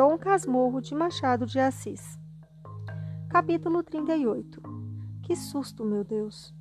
Dom 0.00 0.16
Casmurro 0.16 0.80
de 0.80 0.94
Machado 0.94 1.44
de 1.44 1.60
Assis. 1.60 2.18
Capítulo 3.28 3.82
38 3.82 4.62
Que 5.22 5.36
susto, 5.36 5.84
meu 5.84 6.02
Deus! 6.02 6.54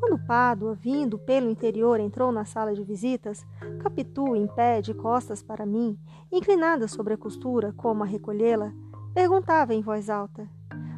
Quando 0.00 0.18
Pádua, 0.26 0.74
vindo 0.74 1.18
pelo 1.18 1.50
interior, 1.50 2.00
entrou 2.00 2.32
na 2.32 2.46
sala 2.46 2.74
de 2.74 2.82
visitas, 2.82 3.44
Capitu, 3.82 4.34
em 4.34 4.46
pé, 4.46 4.80
de 4.80 4.94
costas 4.94 5.42
para 5.42 5.66
mim, 5.66 5.98
inclinada 6.32 6.88
sobre 6.88 7.12
a 7.12 7.18
costura, 7.18 7.70
como 7.74 8.02
a 8.02 8.06
recolhê-la, 8.06 8.72
perguntava 9.12 9.74
em 9.74 9.82
voz 9.82 10.08
alta: 10.08 10.48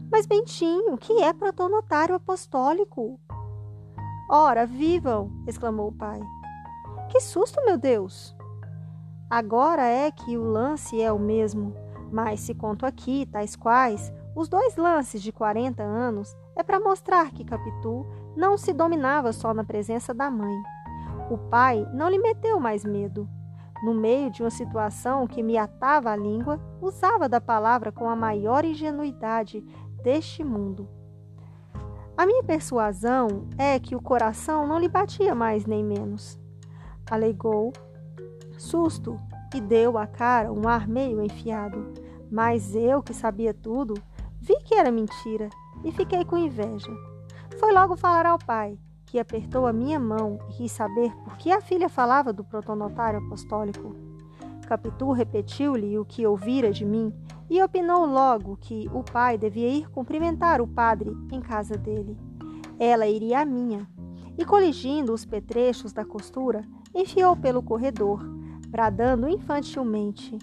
Mas, 0.09 0.25
Bentinho, 0.25 0.97
que 0.97 1.21
é 1.21 1.33
protonotário 1.33 2.15
apostólico? 2.15 3.19
Ora, 4.31 4.65
vivam! 4.65 5.33
exclamou 5.49 5.89
o 5.89 5.93
pai. 5.93 6.21
Que 7.11 7.19
susto, 7.19 7.61
meu 7.65 7.77
Deus! 7.77 8.36
Agora 9.29 9.83
é 9.83 10.11
que 10.11 10.37
o 10.37 10.45
lance 10.45 11.01
é 11.01 11.13
o 11.13 11.19
mesmo, 11.19 11.75
mas 12.13 12.41
se 12.41 12.55
conto 12.55 12.87
aqui, 12.87 13.27
tais 13.27 13.57
quais, 13.57 14.13
os 14.37 14.49
dois 14.49 14.77
lances 14.77 15.21
de 15.21 15.33
40 15.33 15.83
anos, 15.83 16.37
é 16.55 16.63
para 16.63 16.79
mostrar 16.79 17.33
que 17.33 17.45
Capitu 17.45 18.07
não 18.37 18.57
se 18.57 18.73
dominava 18.73 19.33
só 19.33 19.53
na 19.53 19.65
presença 19.65 20.15
da 20.15 20.31
mãe. 20.31 20.63
O 21.29 21.37
pai 21.37 21.89
não 21.93 22.09
lhe 22.09 22.19
meteu 22.19 22.61
mais 22.61 22.85
medo. 22.85 23.29
No 23.83 23.93
meio 23.93 24.31
de 24.31 24.43
uma 24.43 24.51
situação 24.51 25.27
que 25.27 25.43
me 25.43 25.59
atava 25.59 26.11
a 26.11 26.17
língua, 26.17 26.61
usava 26.81 27.29
da 27.29 27.41
palavra 27.41 27.91
com 27.91 28.09
a 28.09 28.15
maior 28.15 28.65
ingenuidade 28.65 29.61
deste 30.05 30.45
mundo. 30.45 30.89
A 32.17 32.25
minha 32.25 32.45
persuasão 32.45 33.49
é 33.59 33.79
que 33.79 33.97
o 33.97 34.01
coração 34.01 34.67
não 34.67 34.79
lhe 34.79 34.89
batia 34.89 35.35
mais 35.35 35.67
nem 35.67 35.85
menos. 35.85 36.41
Alegou 37.11 37.73
susto 38.59 39.19
e 39.55 39.61
deu 39.61 39.97
à 39.97 40.07
cara 40.07 40.53
um 40.53 40.69
ar 40.69 40.87
meio 40.89 41.23
enfiado. 41.23 41.93
Mas 42.31 42.75
eu, 42.75 43.03
que 43.03 43.15
sabia 43.15 43.55
tudo, 43.55 43.95
vi 44.41 44.57
que 44.65 44.75
era 44.75 44.91
mentira 44.91 45.49
e 45.85 45.93
fiquei 45.93 46.25
com 46.25 46.37
inveja. 46.37 46.91
Foi 47.59 47.73
logo 47.73 47.97
falar 47.97 48.27
ao 48.27 48.39
pai, 48.39 48.79
que 49.07 49.19
apertou 49.19 49.67
a 49.67 49.73
minha 49.73 49.99
mão 49.99 50.39
e 50.51 50.55
quis 50.55 50.73
saber 50.73 51.15
por 51.25 51.37
que 51.37 51.51
a 51.53 51.61
filha 51.61 51.89
falava 51.89 52.33
do 52.33 52.45
protonotário 52.45 53.21
apostólico. 53.21 53.95
Capitu 54.67 55.13
repetiu-lhe 55.13 55.97
o 55.97 56.05
que 56.05 56.27
ouvira 56.27 56.73
de 56.73 56.85
mim 56.85 57.15
e 57.49 57.63
opinou 57.63 58.05
logo 58.05 58.57
que 58.57 58.91
o 58.93 59.05
pai 59.05 59.39
devia 59.39 59.69
ir 59.69 59.89
cumprimentar 59.91 60.61
o 60.61 60.67
padre 60.67 61.17
em 61.31 61.41
casa 61.41 61.77
dele. 61.77 62.19
Ela 62.79 63.07
iria 63.07 63.41
à 63.41 63.45
minha, 63.45 63.89
e 64.37 64.45
coligindo 64.45 65.13
os 65.13 65.25
petrechos 65.25 65.93
da 65.93 66.05
costura, 66.05 66.65
enfiou 66.93 67.37
pelo 67.37 67.63
corredor, 67.63 68.36
bradando 68.77 69.27
infantilmente: 69.27 70.39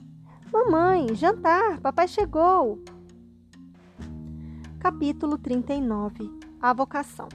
Mamãe, 0.51 1.13
jantar, 1.13 1.79
papai 1.79 2.07
chegou! 2.07 2.83
Capítulo 4.79 5.37
39 5.37 6.31
A 6.59 6.73
vocação 6.73 7.29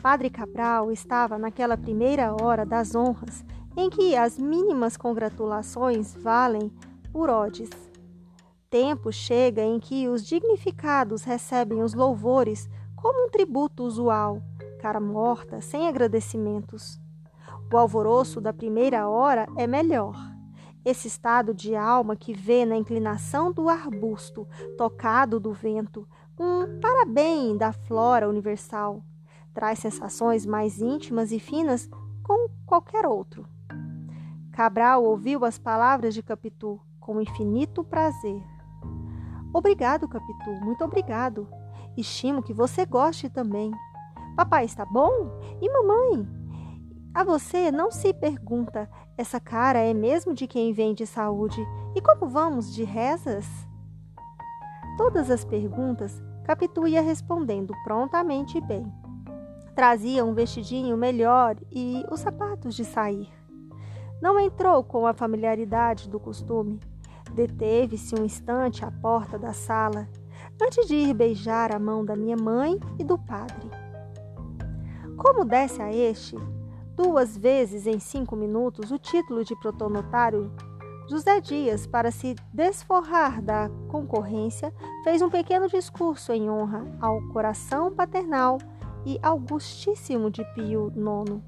Padre 0.00 0.30
Cabral 0.30 0.90
estava 0.90 1.36
naquela 1.36 1.76
primeira 1.76 2.34
hora 2.42 2.64
das 2.64 2.94
honras 2.94 3.44
em 3.76 3.90
que 3.90 4.16
as 4.16 4.38
mínimas 4.38 4.96
congratulações 4.96 6.14
valem 6.14 6.72
por 7.12 7.28
odes. 7.28 7.68
Tempo 8.70 9.12
chega 9.12 9.60
em 9.60 9.78
que 9.78 10.08
os 10.08 10.24
dignificados 10.24 11.22
recebem 11.22 11.82
os 11.82 11.92
louvores 11.92 12.66
como 12.94 13.26
um 13.26 13.30
tributo 13.30 13.84
usual, 13.84 14.40
cara 14.80 15.00
morta, 15.00 15.60
sem 15.60 15.86
agradecimentos. 15.86 16.98
O 17.72 17.76
alvoroço 17.76 18.40
da 18.40 18.52
primeira 18.52 19.08
hora 19.08 19.48
é 19.56 19.66
melhor. 19.66 20.14
Esse 20.84 21.08
estado 21.08 21.52
de 21.52 21.74
alma 21.74 22.14
que 22.14 22.32
vê 22.32 22.64
na 22.64 22.76
inclinação 22.76 23.52
do 23.52 23.68
arbusto, 23.68 24.46
tocado 24.78 25.40
do 25.40 25.52
vento, 25.52 26.06
um 26.38 26.78
parabéns 26.80 27.58
da 27.58 27.72
flora 27.72 28.28
universal, 28.28 29.02
traz 29.52 29.80
sensações 29.80 30.46
mais 30.46 30.80
íntimas 30.80 31.32
e 31.32 31.40
finas 31.40 31.90
com 32.22 32.48
qualquer 32.64 33.04
outro. 33.04 33.48
Cabral 34.52 35.02
ouviu 35.02 35.44
as 35.44 35.58
palavras 35.58 36.14
de 36.14 36.22
Capitu 36.22 36.80
com 37.00 37.20
infinito 37.20 37.82
prazer. 37.82 38.42
Obrigado, 39.52 40.08
Capitu, 40.08 40.50
muito 40.62 40.84
obrigado. 40.84 41.48
Estimo 41.96 42.42
que 42.42 42.52
você 42.52 42.86
goste 42.86 43.28
também. 43.28 43.72
Papai 44.36 44.66
está 44.66 44.84
bom? 44.84 45.40
E 45.60 45.68
mamãe? 45.68 46.45
A 47.16 47.24
você 47.24 47.72
não 47.72 47.90
se 47.90 48.12
pergunta: 48.12 48.90
essa 49.16 49.40
cara 49.40 49.78
é 49.78 49.94
mesmo 49.94 50.34
de 50.34 50.46
quem 50.46 50.74
vem 50.74 50.92
de 50.92 51.06
saúde? 51.06 51.66
E 51.94 52.00
como 52.02 52.28
vamos 52.28 52.74
de 52.74 52.84
rezas? 52.84 53.46
Todas 54.98 55.30
as 55.30 55.42
perguntas 55.42 56.22
Capitu 56.44 56.86
ia 56.86 57.00
respondendo 57.00 57.72
prontamente 57.84 58.58
e 58.58 58.60
bem. 58.60 58.84
Trazia 59.74 60.26
um 60.26 60.34
vestidinho 60.34 60.94
melhor 60.94 61.56
e 61.72 62.04
os 62.12 62.20
sapatos 62.20 62.74
de 62.74 62.84
sair. 62.84 63.32
Não 64.20 64.38
entrou 64.38 64.84
com 64.84 65.06
a 65.06 65.14
familiaridade 65.14 66.10
do 66.10 66.20
costume. 66.20 66.78
Deteve-se 67.32 68.14
um 68.14 68.26
instante 68.26 68.84
à 68.84 68.90
porta 68.90 69.38
da 69.38 69.54
sala, 69.54 70.06
antes 70.62 70.86
de 70.86 70.96
ir 70.96 71.14
beijar 71.14 71.74
a 71.74 71.78
mão 71.78 72.04
da 72.04 72.14
minha 72.14 72.36
mãe 72.36 72.78
e 72.98 73.04
do 73.04 73.18
padre. 73.18 73.70
Como 75.16 75.46
desse 75.46 75.80
a 75.80 75.90
este, 75.90 76.36
duas 76.96 77.36
vezes 77.36 77.86
em 77.86 78.00
cinco 78.00 78.34
minutos 78.34 78.90
o 78.90 78.98
título 78.98 79.44
de 79.44 79.54
protonotário, 79.60 80.50
José 81.08 81.40
Dias, 81.40 81.86
para 81.86 82.10
se 82.10 82.34
desforrar 82.52 83.40
da 83.40 83.68
concorrência, 83.88 84.72
fez 85.04 85.22
um 85.22 85.30
pequeno 85.30 85.68
discurso 85.68 86.32
em 86.32 86.50
honra 86.50 86.84
ao 87.00 87.22
coração 87.28 87.94
paternal 87.94 88.58
e 89.04 89.18
augustíssimo 89.22 90.30
de 90.30 90.42
Pio 90.54 90.92
IX. 90.96 91.40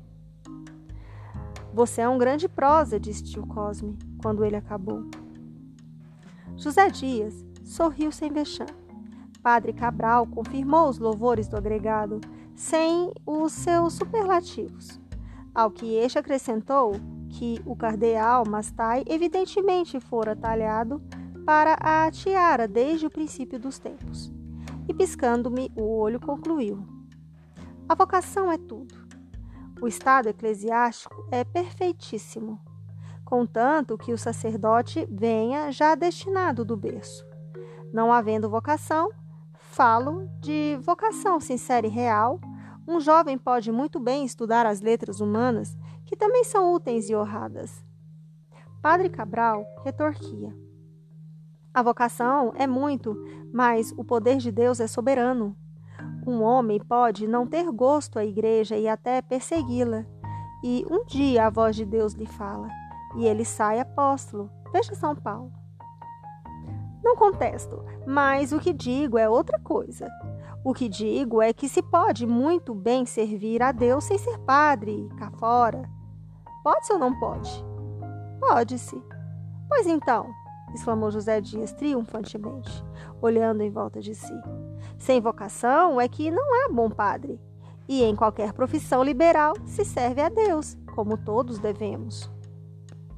Você 1.72 2.02
é 2.02 2.08
um 2.08 2.18
grande 2.18 2.48
prosa, 2.48 3.00
disse 3.00 3.24
tio 3.24 3.46
Cosme, 3.46 3.98
quando 4.22 4.44
ele 4.44 4.54
acabou. 4.54 5.04
José 6.56 6.88
Dias 6.88 7.44
sorriu 7.64 8.12
sem 8.12 8.30
vexame. 8.30 8.70
Padre 9.42 9.72
Cabral 9.72 10.26
confirmou 10.26 10.88
os 10.88 10.98
louvores 10.98 11.48
do 11.48 11.56
agregado, 11.56 12.20
sem 12.54 13.12
os 13.24 13.52
seus 13.52 13.94
superlativos. 13.94 15.00
Ao 15.58 15.72
que 15.72 15.96
este 15.96 16.16
acrescentou 16.16 16.92
que 17.30 17.60
o 17.66 17.74
cardeal 17.74 18.44
Mastai 18.48 19.02
evidentemente 19.08 19.98
fora 19.98 20.36
talhado 20.36 21.02
para 21.44 21.76
a 21.80 22.08
tiara 22.12 22.68
desde 22.68 23.06
o 23.06 23.10
princípio 23.10 23.58
dos 23.58 23.76
tempos. 23.76 24.32
E 24.86 24.94
piscando-me 24.94 25.72
o 25.74 25.82
olho, 25.82 26.20
concluiu: 26.20 26.86
A 27.88 27.96
vocação 27.96 28.52
é 28.52 28.56
tudo. 28.56 28.94
O 29.82 29.88
estado 29.88 30.28
eclesiástico 30.28 31.26
é 31.32 31.42
perfeitíssimo, 31.42 32.60
contanto 33.24 33.98
que 33.98 34.12
o 34.12 34.18
sacerdote 34.18 35.08
venha 35.10 35.72
já 35.72 35.96
destinado 35.96 36.64
do 36.64 36.76
berço. 36.76 37.26
Não 37.92 38.12
havendo 38.12 38.48
vocação, 38.48 39.10
falo 39.54 40.30
de 40.38 40.78
vocação 40.82 41.40
sincera 41.40 41.84
e 41.84 41.90
real 41.90 42.38
um 42.88 42.98
jovem 42.98 43.36
pode 43.36 43.70
muito 43.70 44.00
bem 44.00 44.24
estudar 44.24 44.64
as 44.64 44.80
letras 44.80 45.20
humanas, 45.20 45.76
que 46.06 46.16
também 46.16 46.42
são 46.42 46.72
úteis 46.72 47.10
e 47.10 47.14
honradas. 47.14 47.84
Padre 48.80 49.10
Cabral 49.10 49.66
retorquia. 49.84 50.56
A 51.74 51.82
vocação 51.82 52.50
é 52.56 52.66
muito, 52.66 53.14
mas 53.52 53.92
o 53.92 54.02
poder 54.02 54.38
de 54.38 54.50
Deus 54.50 54.80
é 54.80 54.86
soberano. 54.86 55.54
Um 56.26 56.42
homem 56.42 56.80
pode 56.80 57.28
não 57.28 57.46
ter 57.46 57.70
gosto 57.70 58.18
à 58.18 58.24
igreja 58.24 58.74
e 58.74 58.88
até 58.88 59.20
persegui-la, 59.20 60.06
e 60.64 60.82
um 60.90 61.04
dia 61.04 61.46
a 61.46 61.50
voz 61.50 61.76
de 61.76 61.84
Deus 61.84 62.14
lhe 62.14 62.26
fala, 62.26 62.68
e 63.16 63.26
ele 63.26 63.44
sai 63.44 63.80
apóstolo. 63.80 64.50
Veja 64.72 64.94
São 64.94 65.14
Paulo. 65.14 65.52
Não 67.04 67.16
contesto, 67.16 67.84
mas 68.06 68.50
o 68.50 68.58
que 68.58 68.72
digo 68.72 69.18
é 69.18 69.28
outra 69.28 69.58
coisa. 69.58 70.08
O 70.64 70.74
que 70.74 70.88
digo 70.88 71.40
é 71.40 71.52
que 71.52 71.68
se 71.68 71.82
pode 71.82 72.26
muito 72.26 72.74
bem 72.74 73.06
servir 73.06 73.62
a 73.62 73.72
Deus 73.72 74.04
sem 74.04 74.18
ser 74.18 74.38
padre, 74.38 75.08
cá 75.16 75.30
fora. 75.30 75.88
Pode-se 76.62 76.92
ou 76.92 76.98
não 76.98 77.18
pode? 77.18 77.64
Pode-se. 78.40 79.00
Pois 79.68 79.86
então, 79.86 80.26
exclamou 80.74 81.10
José 81.10 81.40
Dias 81.40 81.72
triunfantemente, 81.72 82.84
olhando 83.22 83.62
em 83.62 83.70
volta 83.70 84.00
de 84.00 84.14
si. 84.14 84.34
Sem 84.98 85.20
vocação 85.20 86.00
é 86.00 86.08
que 86.08 86.30
não 86.30 86.42
há 86.54 86.72
bom 86.72 86.90
padre. 86.90 87.40
E 87.88 88.02
em 88.02 88.14
qualquer 88.14 88.52
profissão 88.52 89.02
liberal 89.02 89.54
se 89.64 89.84
serve 89.84 90.20
a 90.20 90.28
Deus, 90.28 90.76
como 90.94 91.16
todos 91.16 91.58
devemos. 91.58 92.30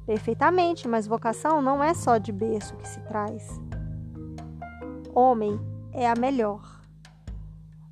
Perfeitamente, 0.05 0.87
mas 0.87 1.07
vocação 1.07 1.61
não 1.61 1.83
é 1.83 1.93
só 1.93 2.17
de 2.17 2.31
berço 2.31 2.75
que 2.77 2.87
se 2.87 3.01
traz. 3.01 3.59
Homem 5.13 5.59
é 5.91 6.09
a 6.09 6.15
melhor. 6.15 6.80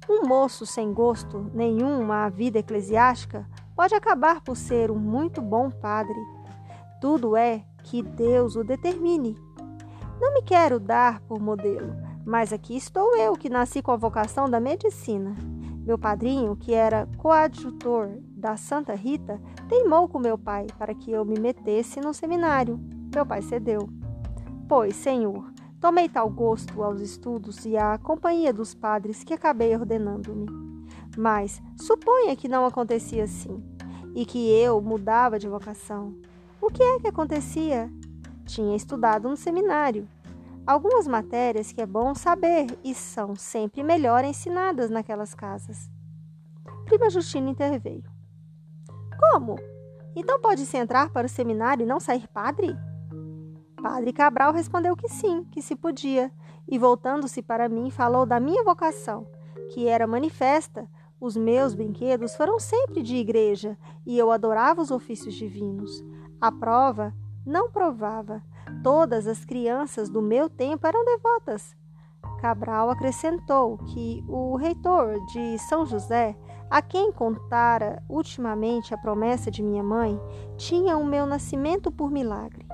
Um 0.10 0.28
moço 0.28 0.66
sem 0.66 0.92
gosto 0.92 1.52
nenhum 1.54 2.12
à 2.12 2.30
vida 2.30 2.58
eclesiástica 2.58 3.48
pode 3.76 3.94
acabar 3.94 4.42
por 4.42 4.58
ser 4.58 4.90
um 4.90 4.98
muito 4.98 5.40
bom 5.40 5.70
padre. 5.70 6.20
Tudo 7.00 7.38
é 7.38 7.64
Que 7.84 8.02
Deus 8.02 8.56
o 8.56 8.64
determine. 8.64 9.38
Não 10.20 10.34
me 10.34 10.42
quero 10.42 10.80
dar 10.80 11.22
por 11.22 11.40
modelo, 11.40 11.96
mas 12.26 12.52
aqui 12.52 12.76
estou 12.76 13.16
eu 13.16 13.34
que 13.34 13.50
nasci 13.50 13.84
com 13.84 13.92
a 13.92 13.98
vocação 13.98 14.50
da 14.50 14.60
medicina. 14.60 15.36
Meu 15.86 15.98
padrinho, 15.98 16.56
que 16.56 16.74
era 16.74 17.08
coadjutor 17.18 18.10
da 18.36 18.58
Santa 18.58 18.96
Rita, 18.96 19.40
teimou 19.68 20.10
com 20.10 20.18
meu 20.18 20.40
pai 20.40 20.66
para 20.78 20.96
que 20.96 21.12
eu 21.12 21.24
me 21.24 21.40
metesse 21.40 22.02
no 22.02 22.16
seminário. 22.16 22.80
Meu 23.14 23.26
pai 23.26 23.44
cedeu. 23.44 23.88
Pois, 24.68 24.96
Senhor, 24.96 25.52
tomei 25.80 26.10
tal 26.10 26.30
gosto 26.30 26.84
aos 26.84 27.02
estudos 27.02 27.66
e 27.66 27.78
à 27.78 27.98
companhia 27.98 28.54
dos 28.54 28.74
padres 28.74 29.24
que 29.24 29.34
acabei 29.34 29.76
ordenando-me. 29.76 30.48
Mas 31.18 31.62
suponha 31.78 32.36
que 32.36 32.48
não 32.48 32.66
acontecia 32.66 33.24
assim 33.24 33.64
e 34.16 34.26
que 34.26 34.50
eu 34.50 34.81
mudava 34.81 35.40
de 35.40 35.48
vocação. 35.48 36.16
O 36.62 36.68
que 36.68 36.84
é 36.84 37.00
que 37.00 37.08
acontecia? 37.08 37.92
Tinha 38.46 38.76
estudado 38.76 39.30
no 39.30 39.38
seminário 39.38 40.08
algumas 40.70 41.08
matérias 41.08 41.72
que 41.72 41.82
é 41.82 41.86
bom 41.86 42.14
saber 42.14 42.68
e 42.84 42.94
são 42.94 43.36
sempre 43.36 43.82
melhor 43.82 44.24
ensinadas 44.24 44.92
naquelas 44.92 45.34
casas. 45.34 45.90
Prima 46.86 47.10
Justina 47.10 47.50
interveio. 47.50 48.04
Como? 49.20 49.56
Então 50.16 50.40
pode-se 50.40 50.78
entrar 50.78 51.10
para 51.10 51.25
o 51.25 51.30
seminário 51.30 51.84
e 51.84 51.88
não 51.88 52.00
sair 52.00 52.28
padre? 52.28 52.78
Padre 53.81 54.14
Cabral 54.14 54.54
respondeu 54.54 54.96
que 54.96 55.08
sim, 55.08 55.44
que 55.52 55.62
se 55.62 55.76
podia, 55.76 56.31
e 56.68 56.78
voltando-se 56.78 57.42
para 57.42 57.70
mim, 57.70 57.90
falou 57.90 58.26
da 58.26 58.40
minha 58.40 58.64
vocação, 58.64 59.28
que 59.74 59.88
era 59.88 60.08
manifesta. 60.08 60.88
Os 61.20 61.36
meus 61.36 61.74
brinquedos 61.74 62.36
foram 62.36 62.60
sempre 62.60 63.04
de 63.04 63.16
igreja 63.18 63.78
e 64.06 64.18
eu 64.18 64.31
adorava 64.31 64.81
os 64.81 64.90
ofícios 64.90 65.36
divinos. 65.36 66.04
A 66.40 66.50
prova 66.50 67.14
não 67.46 67.70
provava, 67.70 68.42
Todas 68.84 69.28
as 69.28 69.44
crianças 69.44 70.10
do 70.10 70.22
meu 70.22 70.50
tempo 70.50 70.88
eram 70.88 71.04
devotas. 71.04 71.75
Cabral 72.40 72.90
acrescentou 72.90 73.78
que 73.78 74.24
o 74.28 74.56
reitor 74.56 75.20
de 75.25 75.58
São 75.60 75.86
José, 75.86 76.38
a 76.70 76.82
quem 76.82 77.12
contara 77.12 78.02
ultimamente 78.08 78.94
a 78.94 78.98
promessa 78.98 79.52
de 79.52 79.62
minha 79.62 79.84
mãe, 79.84 80.18
tinha 80.56 80.98
o 80.98 81.06
meu 81.06 81.25
nascimento 81.25 81.92
por 81.92 82.10
milagre. 82.10 82.69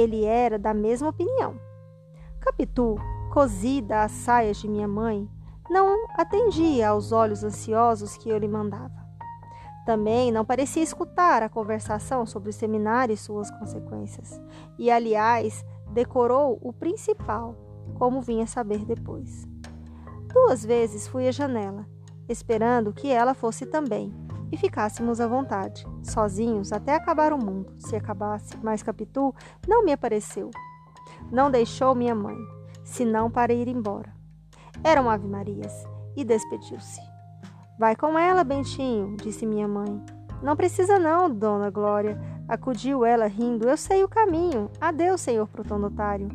Ele 0.00 0.24
era 0.24 0.58
da 0.58 0.72
mesma 0.72 1.10
opinião. 1.10 1.60
Capitu, 2.40 2.96
cozida 3.32 4.02
às 4.02 4.12
saias 4.12 4.56
de 4.56 4.66
minha 4.66 4.88
mãe, 4.88 5.28
não 5.68 6.06
atendia 6.16 6.88
aos 6.88 7.12
olhos 7.12 7.44
ansiosos 7.44 8.16
que 8.16 8.30
eu 8.30 8.38
lhe 8.38 8.48
mandava. 8.48 8.98
Também 9.84 10.32
não 10.32 10.44
parecia 10.44 10.82
escutar 10.82 11.42
a 11.42 11.48
conversação 11.48 12.24
sobre 12.24 12.50
o 12.50 12.52
seminário 12.52 13.12
e 13.12 13.16
suas 13.16 13.50
consequências. 13.50 14.40
E, 14.78 14.90
aliás, 14.90 15.64
decorou 15.92 16.58
o 16.62 16.72
principal, 16.72 17.54
como 17.98 18.20
vinha 18.20 18.46
saber 18.46 18.84
depois. 18.84 19.46
Duas 20.32 20.64
vezes 20.64 21.06
fui 21.08 21.28
à 21.28 21.32
janela, 21.32 21.86
esperando 22.28 22.92
que 22.92 23.08
ela 23.08 23.34
fosse 23.34 23.66
também, 23.66 24.14
e 24.52 24.56
ficássemos 24.56 25.20
à 25.20 25.28
vontade, 25.28 25.86
sozinhos 26.02 26.72
até 26.72 26.94
acabar 26.94 27.32
o 27.32 27.38
mundo, 27.38 27.72
se 27.78 27.94
acabasse, 27.96 28.56
mas 28.62 28.82
Capitu 28.82 29.34
não 29.66 29.84
me 29.84 29.92
apareceu. 29.92 30.50
Não 31.30 31.50
deixou 31.50 31.94
minha 31.94 32.14
mãe, 32.14 32.36
senão 32.84 33.30
para 33.30 33.52
ir 33.52 33.68
embora. 33.68 34.12
Eram 34.82 35.10
ave-marias, 35.10 35.84
e 36.16 36.24
despediu-se. 36.24 37.00
Vai 37.78 37.96
com 37.96 38.18
ela, 38.18 38.44
Bentinho, 38.44 39.16
disse 39.16 39.46
minha 39.46 39.66
mãe. 39.66 40.02
Não 40.42 40.56
precisa 40.56 40.98
não, 40.98 41.30
dona 41.30 41.70
Glória, 41.70 42.18
acudiu 42.48 43.04
ela 43.04 43.26
rindo. 43.26 43.68
Eu 43.68 43.76
sei 43.76 44.02
o 44.02 44.08
caminho. 44.08 44.70
Adeus, 44.80 45.20
senhor 45.20 45.46
protonotário. 45.48 46.28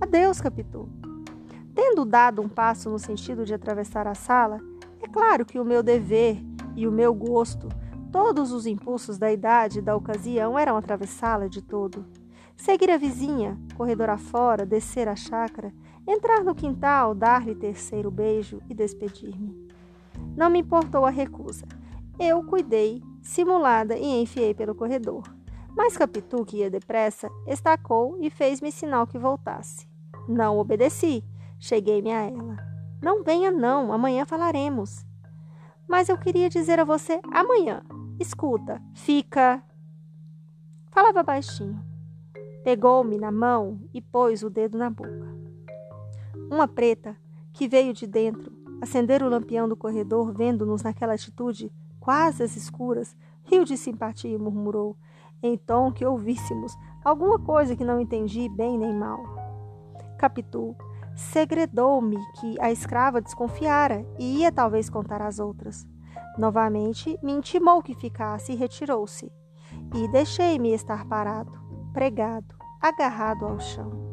Adeus, 0.00 0.40
Capitu. 0.40 0.88
Tendo 1.74 2.04
dado 2.04 2.40
um 2.42 2.48
passo 2.48 2.88
no 2.90 2.98
sentido 2.98 3.44
de 3.44 3.54
atravessar 3.54 4.06
a 4.06 4.14
sala, 4.14 4.60
é 5.00 5.06
claro 5.08 5.44
que 5.44 5.60
o 5.60 5.64
meu 5.64 5.82
dever 5.82 6.40
e 6.78 6.86
o 6.86 6.92
meu 6.92 7.12
gosto, 7.12 7.68
todos 8.12 8.52
os 8.52 8.64
impulsos 8.64 9.18
da 9.18 9.32
idade 9.32 9.80
e 9.80 9.82
da 9.82 9.96
ocasião 9.96 10.56
eram 10.56 10.76
atravessá-la 10.76 11.48
de 11.48 11.60
todo. 11.60 12.06
Seguir 12.56 12.88
a 12.88 12.96
vizinha, 12.96 13.58
corredor 13.76 14.08
afora, 14.10 14.64
descer 14.64 15.08
a 15.08 15.16
chácara, 15.16 15.72
entrar 16.06 16.44
no 16.44 16.54
quintal, 16.54 17.16
dar-lhe 17.16 17.56
terceiro 17.56 18.12
beijo 18.12 18.62
e 18.70 18.74
despedir-me. 18.74 19.68
Não 20.36 20.48
me 20.48 20.60
importou 20.60 21.04
a 21.04 21.10
recusa. 21.10 21.66
Eu 22.16 22.44
cuidei, 22.44 23.02
simulada, 23.20 23.96
e 23.96 24.22
enfiei 24.22 24.54
pelo 24.54 24.74
corredor. 24.74 25.24
Mas 25.76 25.96
Capitu, 25.96 26.44
que 26.44 26.58
ia 26.58 26.70
depressa, 26.70 27.28
estacou 27.44 28.16
e 28.20 28.30
fez-me 28.30 28.70
sinal 28.70 29.04
que 29.04 29.18
voltasse. 29.18 29.88
Não 30.28 30.58
obedeci. 30.58 31.24
Cheguei-me 31.58 32.12
a 32.12 32.22
ela. 32.22 32.56
Não 33.02 33.24
venha, 33.24 33.50
não, 33.50 33.92
amanhã 33.92 34.24
falaremos. 34.24 35.07
Mas 35.88 36.08
eu 36.08 36.18
queria 36.18 36.48
dizer 36.48 36.78
a 36.78 36.84
você 36.84 37.20
amanhã. 37.32 37.82
Escuta, 38.20 38.82
fica. 38.94 39.62
Falava 40.90 41.22
baixinho. 41.22 41.82
Pegou-me 42.62 43.18
na 43.18 43.32
mão 43.32 43.80
e 43.94 44.00
pôs 44.00 44.42
o 44.42 44.50
dedo 44.50 44.76
na 44.76 44.90
boca. 44.90 45.34
Uma 46.50 46.68
preta 46.68 47.16
que 47.52 47.66
veio 47.66 47.92
de 47.92 48.06
dentro 48.06 48.58
Acender 48.80 49.24
o 49.24 49.28
lampião 49.28 49.68
do 49.68 49.76
corredor, 49.76 50.32
vendo-nos 50.32 50.82
naquela 50.82 51.14
atitude, 51.14 51.72
quase 51.98 52.44
às 52.44 52.56
escuras, 52.56 53.16
riu 53.42 53.64
de 53.64 53.76
simpatia 53.76 54.30
e 54.30 54.38
murmurou, 54.38 54.96
em 55.42 55.56
tom 55.56 55.90
que 55.90 56.04
ouvíssemos, 56.04 56.72
alguma 57.04 57.40
coisa 57.40 57.74
que 57.74 57.84
não 57.84 58.00
entendi 58.00 58.48
bem 58.48 58.78
nem 58.78 58.92
mal. 58.92 59.20
Capitu 60.16 60.76
segredou-me 61.18 62.16
que 62.38 62.56
a 62.60 62.70
escrava 62.70 63.20
desconfiara 63.20 64.06
e 64.18 64.38
ia 64.38 64.52
talvez 64.52 64.88
contar 64.88 65.20
às 65.20 65.40
outras. 65.40 65.84
Novamente 66.38 67.18
me 67.20 67.32
intimou 67.32 67.82
que 67.82 67.94
ficasse 67.94 68.52
e 68.52 68.56
retirou-se. 68.56 69.30
E 69.94 70.08
deixei-me 70.12 70.72
estar 70.72 71.04
parado, 71.06 71.52
pregado, 71.92 72.54
agarrado 72.80 73.44
ao 73.44 73.58
chão. 73.58 74.07